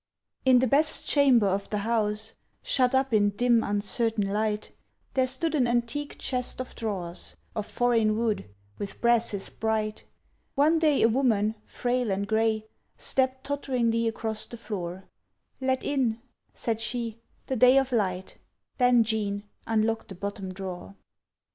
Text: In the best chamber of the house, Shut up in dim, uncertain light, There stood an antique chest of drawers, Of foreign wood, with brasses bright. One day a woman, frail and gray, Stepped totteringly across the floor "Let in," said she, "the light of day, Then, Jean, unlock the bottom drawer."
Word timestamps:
In 0.45 0.57
the 0.57 0.65
best 0.65 1.07
chamber 1.07 1.45
of 1.45 1.69
the 1.69 1.77
house, 1.85 2.33
Shut 2.63 2.95
up 2.95 3.13
in 3.13 3.29
dim, 3.29 3.63
uncertain 3.63 4.25
light, 4.33 4.71
There 5.13 5.27
stood 5.27 5.53
an 5.53 5.67
antique 5.67 6.17
chest 6.17 6.59
of 6.59 6.73
drawers, 6.73 7.35
Of 7.55 7.67
foreign 7.67 8.17
wood, 8.17 8.49
with 8.79 8.99
brasses 8.99 9.49
bright. 9.51 10.03
One 10.55 10.79
day 10.79 11.03
a 11.03 11.07
woman, 11.07 11.53
frail 11.65 12.09
and 12.09 12.27
gray, 12.27 12.65
Stepped 12.97 13.43
totteringly 13.43 14.07
across 14.07 14.47
the 14.47 14.57
floor 14.57 15.03
"Let 15.59 15.83
in," 15.83 16.19
said 16.51 16.81
she, 16.81 17.19
"the 17.45 17.55
light 17.55 17.77
of 17.77 17.89
day, 17.91 18.39
Then, 18.79 19.03
Jean, 19.03 19.43
unlock 19.67 20.07
the 20.07 20.15
bottom 20.15 20.49
drawer." 20.51 20.95